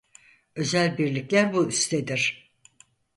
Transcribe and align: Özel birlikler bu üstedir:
Özel 0.55 0.97
birlikler 0.97 1.53
bu 1.53 1.67
üstedir: 1.67 2.51